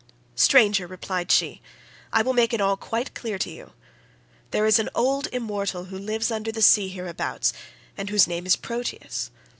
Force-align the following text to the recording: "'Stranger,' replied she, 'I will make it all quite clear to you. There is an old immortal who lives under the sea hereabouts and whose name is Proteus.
"'Stranger,' 0.33 0.87
replied 0.87 1.31
she, 1.31 1.61
'I 2.11 2.23
will 2.23 2.33
make 2.33 2.53
it 2.53 2.59
all 2.59 2.75
quite 2.75 3.13
clear 3.13 3.37
to 3.37 3.51
you. 3.51 3.73
There 4.49 4.65
is 4.65 4.79
an 4.79 4.89
old 4.95 5.27
immortal 5.27 5.83
who 5.85 5.99
lives 5.99 6.31
under 6.31 6.51
the 6.51 6.63
sea 6.63 6.87
hereabouts 6.87 7.53
and 7.95 8.09
whose 8.09 8.25
name 8.25 8.47
is 8.47 8.55
Proteus. 8.55 9.29